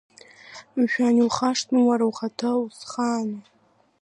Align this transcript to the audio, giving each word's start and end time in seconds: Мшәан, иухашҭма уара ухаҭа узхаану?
Мшәан, 0.79 1.15
иухашҭма 1.17 1.79
уара 1.87 2.05
ухаҭа 2.09 2.49
узхаану? 2.63 3.41